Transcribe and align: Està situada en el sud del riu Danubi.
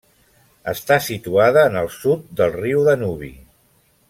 Està 0.71 0.97
situada 1.09 1.67
en 1.71 1.77
el 1.83 1.93
sud 1.99 2.25
del 2.41 2.57
riu 2.59 2.83
Danubi. 2.89 3.35